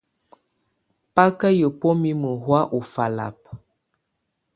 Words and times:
Bá 1.13 1.23
kà 1.39 1.47
yǝ́buǝ́ 1.59 1.93
mimǝ́ 2.01 2.33
hɔ̀á 2.43 2.61
ù 2.77 2.79
falaba. 2.91 3.49